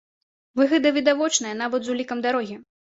Выгада 0.59 0.93
відавочная 0.97 1.55
нават 1.63 1.81
з 1.87 1.97
улікам 1.97 2.29
дарогі. 2.29 2.63